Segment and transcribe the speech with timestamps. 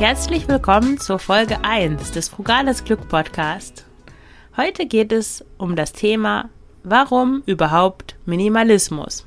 [0.00, 3.84] Herzlich willkommen zur Folge 1 des Frugales Glück Podcast.
[4.56, 6.48] Heute geht es um das Thema
[6.82, 9.26] Warum überhaupt Minimalismus?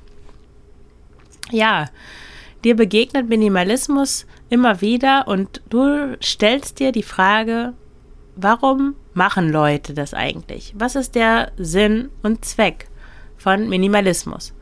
[1.51, 1.89] Ja,
[2.63, 7.73] dir begegnet Minimalismus immer wieder und du stellst dir die Frage,
[8.35, 10.73] warum machen Leute das eigentlich?
[10.75, 12.87] Was ist der Sinn und Zweck
[13.37, 14.55] von Minimalismus?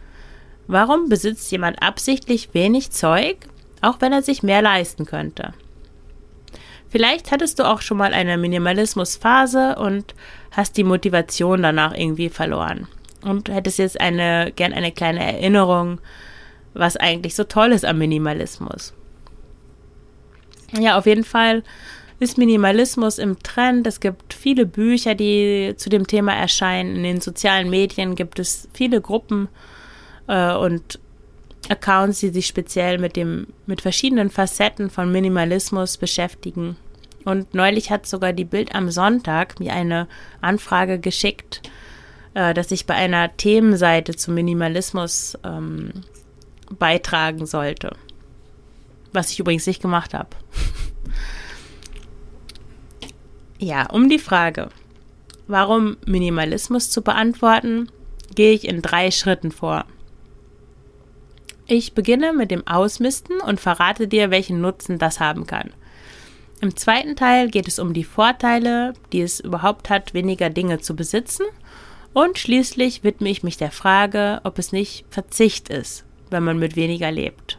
[0.68, 3.38] Warum besitzt jemand absichtlich wenig Zeug,
[3.80, 5.53] auch wenn er sich mehr leisten könnte?
[6.92, 10.14] Vielleicht hattest du auch schon mal eine Minimalismusphase und
[10.52, 12.88] hast die Motivation danach irgendwie verloren
[13.23, 16.02] und hättest jetzt eine gern eine kleine Erinnerung,
[16.73, 18.94] was eigentlich so toll ist am Minimalismus.
[20.78, 21.64] Ja, auf jeden Fall
[22.19, 23.88] ist Minimalismus im Trend.
[23.88, 26.97] Es gibt viele Bücher, die zu dem Thema erscheinen.
[26.97, 29.47] In den sozialen Medien gibt es viele Gruppen
[30.28, 31.00] äh, und
[31.70, 36.76] Accounts, die sich speziell mit dem, mit verschiedenen Facetten von Minimalismus beschäftigen.
[37.23, 40.08] Und neulich hat sogar die Bild am Sonntag mir eine
[40.42, 41.62] Anfrage geschickt,
[42.34, 45.92] äh, dass ich bei einer Themenseite zum Minimalismus ähm,
[46.78, 47.96] beitragen sollte.
[49.14, 50.30] Was ich übrigens nicht gemacht habe.
[53.59, 54.70] ja, um die Frage,
[55.48, 57.90] warum Minimalismus zu beantworten,
[58.34, 59.86] gehe ich in drei Schritten vor.
[61.73, 65.72] Ich beginne mit dem Ausmisten und verrate dir, welchen Nutzen das haben kann.
[66.59, 70.97] Im zweiten Teil geht es um die Vorteile, die es überhaupt hat, weniger Dinge zu
[70.97, 71.46] besitzen.
[72.12, 76.75] Und schließlich widme ich mich der Frage, ob es nicht Verzicht ist, wenn man mit
[76.75, 77.57] weniger lebt.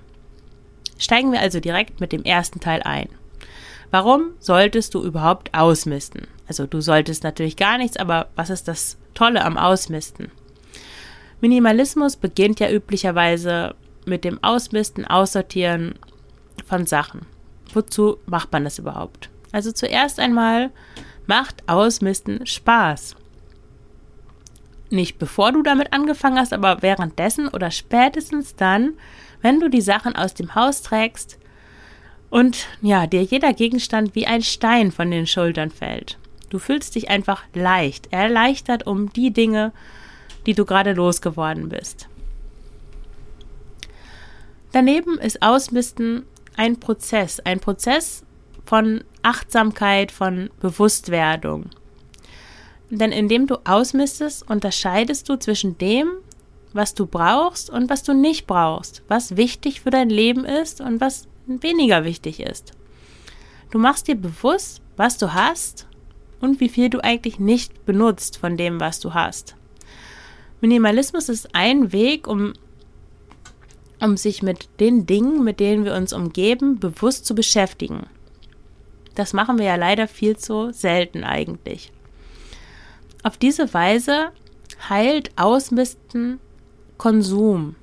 [0.99, 3.09] Steigen wir also direkt mit dem ersten Teil ein.
[3.91, 6.27] Warum solltest du überhaupt ausmisten?
[6.47, 10.31] Also du solltest natürlich gar nichts, aber was ist das Tolle am Ausmisten?
[11.41, 13.75] Minimalismus beginnt ja üblicherweise
[14.07, 15.95] mit dem Ausmisten, Aussortieren
[16.67, 17.27] von Sachen.
[17.73, 19.31] Wozu macht man das überhaupt?
[19.53, 20.71] Also zuerst einmal
[21.27, 23.17] macht Ausmisten Spaß.
[24.91, 28.95] Nicht bevor du damit angefangen hast, aber währenddessen oder spätestens dann,
[29.41, 31.39] wenn du die Sachen aus dem Haus trägst
[32.29, 36.19] und ja, dir jeder Gegenstand wie ein Stein von den Schultern fällt.
[36.51, 39.73] Du fühlst dich einfach leicht, erleichtert um die Dinge,
[40.47, 42.09] die du gerade losgeworden bist.
[44.73, 46.25] Daneben ist Ausmisten
[46.57, 48.25] ein Prozess, ein Prozess
[48.65, 51.67] von Achtsamkeit, von Bewusstwerdung.
[52.91, 56.09] Denn indem du ausmistest, unterscheidest du zwischen dem,
[56.73, 61.01] was du brauchst und was du nicht brauchst, was wichtig für dein Leben ist und
[61.01, 62.73] was weniger wichtig ist.
[63.71, 65.87] Du machst dir bewusst, was du hast
[66.41, 69.55] und wie viel du eigentlich nicht benutzt von dem, was du hast.
[70.61, 72.53] Minimalismus ist ein Weg, um
[74.03, 78.07] um sich mit den Dingen, mit denen wir uns umgeben, bewusst zu beschäftigen.
[79.15, 81.93] Das machen wir ja leider viel zu selten eigentlich.
[83.23, 84.31] Auf diese Weise
[84.89, 86.41] heilt Ausmisten
[86.99, 87.77] Konsum.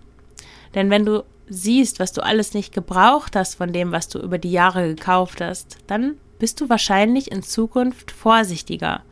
[0.75, 4.37] Denn wenn du siehst, was du alles nicht gebraucht hast von dem, was du über
[4.37, 9.03] die Jahre gekauft hast, dann bist du wahrscheinlich in Zukunft vorsichtiger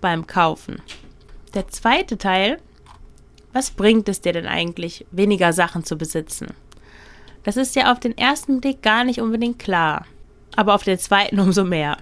[0.00, 0.80] beim Kaufen.
[1.54, 2.58] Der zweite Teil
[3.52, 6.48] was bringt es dir denn eigentlich, weniger Sachen zu besitzen?
[7.44, 10.06] Das ist ja auf den ersten Blick gar nicht unbedingt klar,
[10.56, 11.98] aber auf den zweiten umso mehr.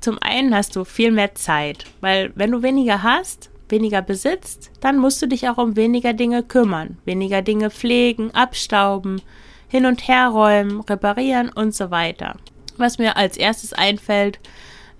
[0.00, 4.98] Zum einen hast du viel mehr Zeit, weil wenn du weniger hast, weniger besitzt, dann
[4.98, 9.22] musst du dich auch um weniger Dinge kümmern, weniger Dinge pflegen, abstauben,
[9.68, 12.36] hin und her räumen, reparieren und so weiter.
[12.76, 14.38] Was mir als erstes einfällt,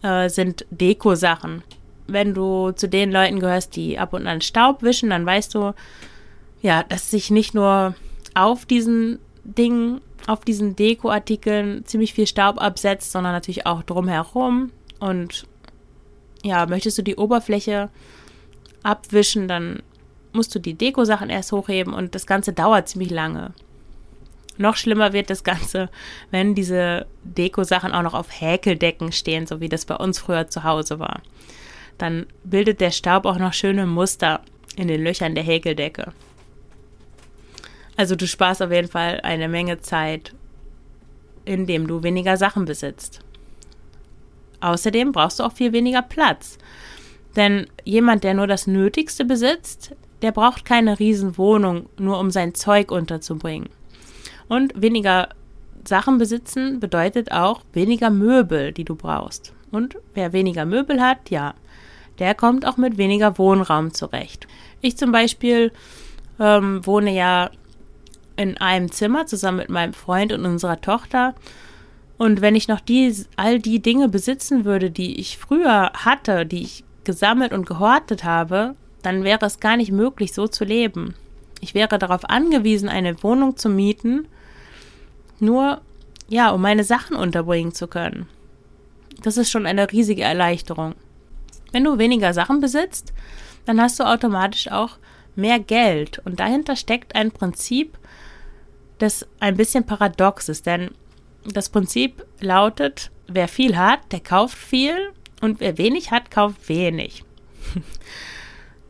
[0.02, 1.62] äh, sind Deko-Sachen
[2.06, 5.74] wenn du zu den Leuten gehörst, die ab und an Staub wischen, dann weißt du,
[6.62, 7.94] ja, dass sich nicht nur
[8.34, 14.70] auf diesen Dingen, auf diesen Dekoartikeln ziemlich viel Staub absetzt, sondern natürlich auch drumherum.
[14.98, 15.46] Und
[16.42, 17.90] ja, möchtest du die Oberfläche
[18.82, 19.82] abwischen, dann
[20.32, 23.52] musst du die Deko-Sachen erst hochheben und das Ganze dauert ziemlich lange.
[24.58, 25.90] Noch schlimmer wird das Ganze,
[26.30, 30.64] wenn diese Deko-Sachen auch noch auf Häkeldecken stehen, so wie das bei uns früher zu
[30.64, 31.20] Hause war.
[31.98, 34.40] Dann bildet der Staub auch noch schöne Muster
[34.76, 36.12] in den Löchern der Häkeldecke.
[37.96, 40.34] Also du sparst auf jeden Fall eine Menge Zeit,
[41.44, 43.20] indem du weniger Sachen besitzt.
[44.60, 46.58] Außerdem brauchst du auch viel weniger Platz.
[47.36, 52.90] Denn jemand, der nur das Nötigste besitzt, der braucht keine Riesenwohnung, nur um sein Zeug
[52.90, 53.68] unterzubringen.
[54.48, 55.28] Und weniger
[55.86, 59.52] Sachen besitzen bedeutet auch weniger Möbel, die du brauchst.
[59.70, 61.54] Und wer weniger Möbel hat, ja,
[62.18, 64.46] der kommt auch mit weniger Wohnraum zurecht.
[64.80, 65.72] Ich zum Beispiel
[66.38, 67.50] ähm, wohne ja
[68.36, 71.34] in einem Zimmer zusammen mit meinem Freund und unserer Tochter.
[72.18, 76.62] Und wenn ich noch die, all die Dinge besitzen würde, die ich früher hatte, die
[76.62, 81.14] ich gesammelt und gehortet habe, dann wäre es gar nicht möglich, so zu leben.
[81.60, 84.26] Ich wäre darauf angewiesen, eine Wohnung zu mieten,
[85.38, 85.80] nur
[86.28, 88.26] ja, um meine Sachen unterbringen zu können.
[89.22, 90.94] Das ist schon eine riesige Erleichterung.
[91.76, 93.12] Wenn du weniger Sachen besitzt,
[93.66, 94.96] dann hast du automatisch auch
[95.34, 96.22] mehr Geld.
[96.24, 97.98] Und dahinter steckt ein Prinzip,
[98.96, 100.64] das ein bisschen paradox ist.
[100.64, 100.92] Denn
[101.44, 104.96] das Prinzip lautet, wer viel hat, der kauft viel
[105.42, 107.24] und wer wenig hat, kauft wenig.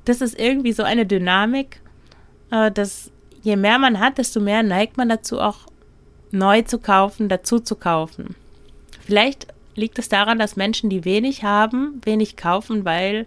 [0.05, 1.81] Das ist irgendwie so eine Dynamik,
[2.53, 3.11] äh, dass
[3.43, 5.67] je mehr man hat, desto mehr neigt man dazu auch
[6.31, 8.37] neu zu kaufen, dazu zu kaufen.
[9.05, 13.27] Vielleicht liegt es daran, dass Menschen, die wenig haben, wenig kaufen, weil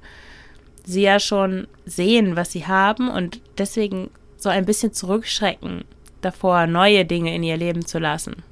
[0.83, 5.83] sie ja schon sehen, was sie haben und deswegen so ein bisschen zurückschrecken
[6.21, 8.43] davor, neue Dinge in ihr Leben zu lassen.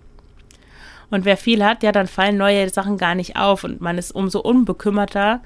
[1.09, 4.11] Und wer viel hat, ja, dann fallen neue Sachen gar nicht auf und man ist
[4.11, 5.41] umso unbekümmerter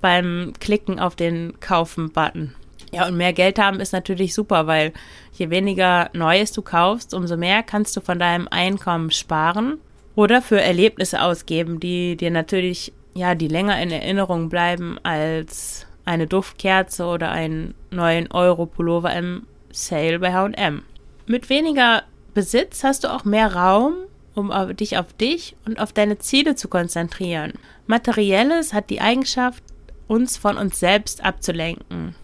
[0.00, 2.54] beim Klicken auf den Kaufen-Button.
[2.92, 4.92] Ja, und mehr Geld haben ist natürlich super, weil
[5.32, 9.78] je weniger Neues du kaufst, umso mehr kannst du von deinem Einkommen sparen
[10.16, 16.26] oder für Erlebnisse ausgeben, die dir natürlich, ja, die länger in Erinnerung bleiben als eine
[16.26, 20.82] Duftkerze oder einen neuen Euro-Pullover im Sale bei H&M.
[21.26, 23.94] Mit weniger Besitz hast du auch mehr Raum,
[24.34, 27.54] um dich auf dich und auf deine Ziele zu konzentrieren.
[27.86, 29.62] Materielles hat die Eigenschaft,
[30.06, 32.14] uns von uns selbst abzulenken.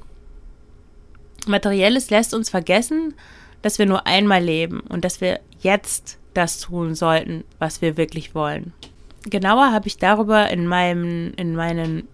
[1.47, 3.15] Materielles lässt uns vergessen,
[3.63, 8.35] dass wir nur einmal leben und dass wir jetzt das tun sollten, was wir wirklich
[8.35, 8.73] wollen.
[9.29, 12.09] Genauer habe ich darüber in, meinem, in meinen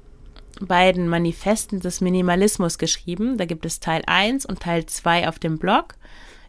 [0.60, 3.36] beiden Manifesten des Minimalismus geschrieben.
[3.36, 5.94] Da gibt es Teil 1 und Teil 2 auf dem Blog.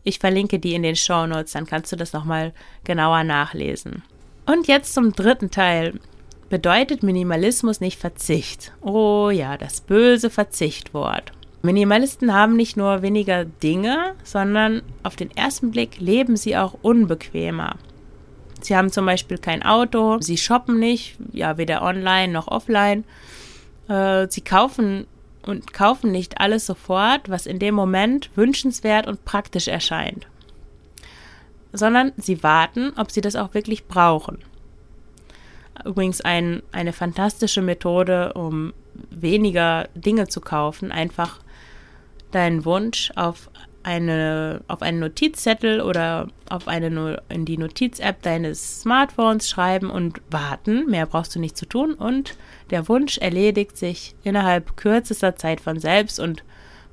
[0.03, 2.53] Ich verlinke die in den Show Notes, dann kannst du das nochmal
[2.85, 4.03] genauer nachlesen.
[4.45, 5.99] Und jetzt zum dritten Teil.
[6.49, 8.71] Bedeutet Minimalismus nicht Verzicht?
[8.79, 11.33] Oh ja, das böse Verzichtwort.
[11.61, 17.75] Minimalisten haben nicht nur weniger Dinge, sondern auf den ersten Blick leben sie auch unbequemer.
[18.61, 23.03] Sie haben zum Beispiel kein Auto, sie shoppen nicht, ja, weder online noch offline.
[23.87, 25.07] Äh, sie kaufen
[25.43, 30.27] und kaufen nicht alles sofort, was in dem Moment wünschenswert und praktisch erscheint,
[31.71, 34.39] sondern sie warten, ob sie das auch wirklich brauchen.
[35.85, 38.73] Übrigens ein, eine fantastische Methode, um
[39.11, 41.39] weniger Dinge zu kaufen, einfach
[42.31, 43.49] deinen Wunsch auf
[43.83, 50.89] eine auf einen Notizzettel oder auf eine in die Notiz-App deines Smartphones schreiben und warten.
[50.89, 52.37] Mehr brauchst du nicht zu tun und
[52.69, 56.43] der Wunsch erledigt sich innerhalb kürzester Zeit von selbst und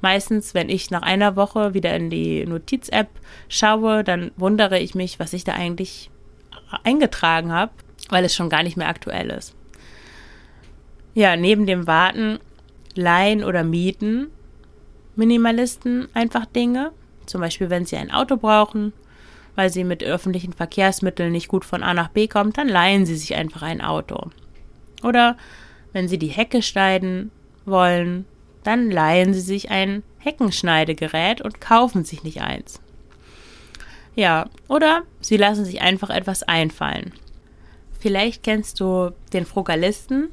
[0.02, 3.08] meistens, wenn ich nach einer Woche wieder in die Notiz-App
[3.48, 6.10] schaue, dann wundere ich mich, was ich da eigentlich
[6.84, 7.72] eingetragen habe,
[8.08, 9.56] weil es schon gar nicht mehr aktuell ist.
[11.14, 12.38] Ja, neben dem Warten,
[12.94, 14.28] Leihen oder Mieten
[15.16, 16.92] Minimalisten einfach Dinge.
[17.26, 18.92] Zum Beispiel, wenn sie ein Auto brauchen,
[19.54, 23.16] weil sie mit öffentlichen Verkehrsmitteln nicht gut von A nach B kommen, dann leihen sie
[23.16, 24.30] sich einfach ein Auto.
[25.02, 25.36] Oder
[25.92, 27.30] wenn sie die Hecke schneiden
[27.64, 28.26] wollen,
[28.62, 32.80] dann leihen sie sich ein Heckenschneidegerät und kaufen sich nicht eins.
[34.16, 37.12] Ja, oder sie lassen sich einfach etwas einfallen.
[37.98, 40.28] Vielleicht kennst du den Frugalisten,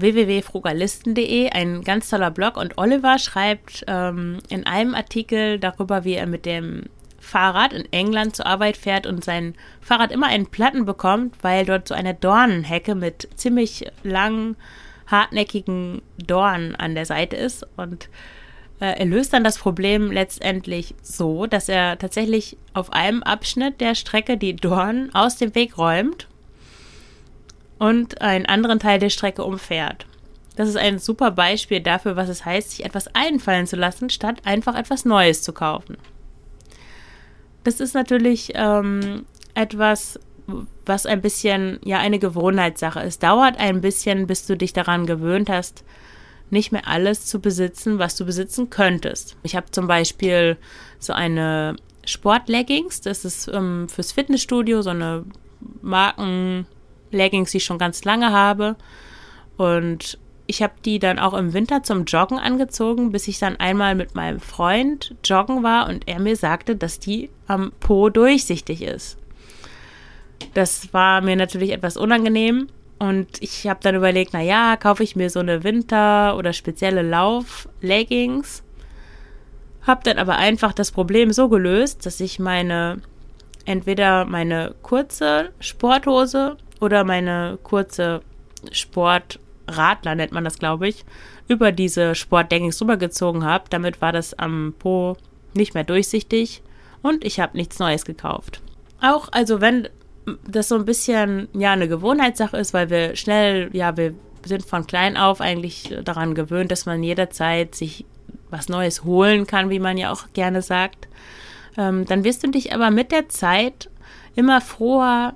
[0.00, 2.56] www.frugalisten.de, ein ganz toller Blog.
[2.56, 6.84] Und Oliver schreibt ähm, in einem Artikel darüber, wie er mit dem
[7.18, 11.88] Fahrrad in England zur Arbeit fährt und sein Fahrrad immer einen Platten bekommt, weil dort
[11.88, 14.56] so eine Dornenhecke mit ziemlich langen,
[15.06, 17.66] hartnäckigen Dornen an der Seite ist.
[17.76, 18.08] Und
[18.80, 23.94] äh, er löst dann das Problem letztendlich so, dass er tatsächlich auf einem Abschnitt der
[23.94, 26.26] Strecke die Dornen aus dem Weg räumt
[27.80, 30.06] und einen anderen Teil der Strecke umfährt.
[30.54, 34.42] Das ist ein super Beispiel dafür, was es heißt, sich etwas einfallen zu lassen, statt
[34.44, 35.96] einfach etwas Neues zu kaufen.
[37.64, 40.20] Das ist natürlich ähm, etwas,
[40.84, 43.22] was ein bisschen ja eine Gewohnheitssache ist.
[43.22, 45.82] Dauert ein bisschen, bis du dich daran gewöhnt hast,
[46.50, 49.38] nicht mehr alles zu besitzen, was du besitzen könntest.
[49.42, 50.58] Ich habe zum Beispiel
[50.98, 55.24] so eine Sportleggings, das ist ähm, fürs Fitnessstudio, so eine
[57.10, 58.76] Markenleggings, die ich schon ganz lange habe.
[59.56, 63.94] Und ich habe die dann auch im Winter zum Joggen angezogen, bis ich dann einmal
[63.94, 69.16] mit meinem Freund joggen war und er mir sagte, dass die am Po durchsichtig ist.
[70.54, 75.14] Das war mir natürlich etwas unangenehm und ich habe dann überlegt, na ja, kaufe ich
[75.14, 78.64] mir so eine Winter- oder spezielle Lauf-Leggings.
[79.82, 83.00] Habe dann aber einfach das Problem so gelöst, dass ich meine
[83.66, 88.22] entweder meine kurze Sporthose oder meine kurze
[88.72, 91.04] Sportradler nennt man das, glaube ich,
[91.48, 93.64] über diese Sportleggings rübergezogen habe.
[93.70, 95.16] Damit war das am Po
[95.54, 96.62] nicht mehr durchsichtig
[97.02, 98.60] und ich habe nichts Neues gekauft.
[99.00, 99.88] Auch also wenn
[100.46, 104.86] das so ein bisschen ja eine Gewohnheitssache ist, weil wir schnell, ja, wir sind von
[104.86, 108.04] klein auf eigentlich daran gewöhnt, dass man jederzeit sich
[108.50, 111.08] was Neues holen kann, wie man ja auch gerne sagt.
[111.76, 113.88] Ähm, dann wirst du dich aber mit der Zeit
[114.34, 115.34] immer froher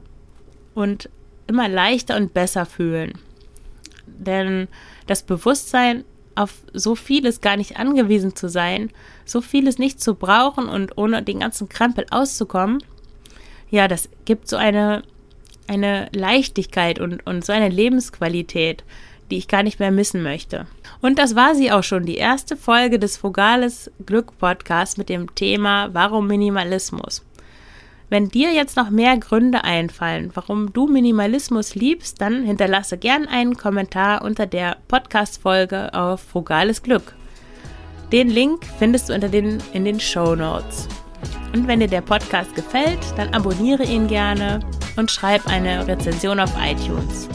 [0.75, 1.09] und
[1.47, 3.19] immer leichter und besser fühlen.
[4.07, 4.69] Denn
[5.07, 6.05] das Bewusstsein,
[6.37, 8.91] auf so vieles gar nicht angewiesen zu sein,
[9.25, 12.83] so vieles nicht zu brauchen und ohne den ganzen Krampel auszukommen,
[13.71, 15.03] ja, das gibt so eine,
[15.67, 18.85] eine Leichtigkeit und, und so eine Lebensqualität,
[19.31, 20.67] die ich gar nicht mehr missen möchte.
[21.01, 25.35] Und das war sie auch schon, die erste Folge des Frugales Glück Podcasts mit dem
[25.35, 27.23] Thema Warum Minimalismus.
[28.11, 33.57] Wenn dir jetzt noch mehr Gründe einfallen, warum du Minimalismus liebst, dann hinterlasse gern einen
[33.57, 37.15] Kommentar unter der Podcast-Folge auf Frugales Glück.
[38.13, 40.87] Den Link findest du unter den, in den Show Notes.
[41.55, 44.61] Und wenn dir der Podcast gefällt, dann abonniere ihn gerne
[44.97, 47.29] und schreib eine Rezension auf iTunes.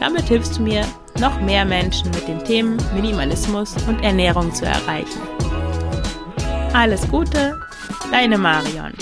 [0.00, 0.86] Damit hilfst du mir,
[1.20, 5.20] noch mehr Menschen mit den Themen Minimalismus und Ernährung zu erreichen.
[6.72, 7.60] Alles Gute,
[8.10, 8.92] deine Marion.